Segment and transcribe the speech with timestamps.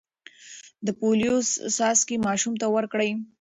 [0.85, 1.35] د پولیو
[1.75, 3.11] څاڅکي ماشوم ته ورکړئ.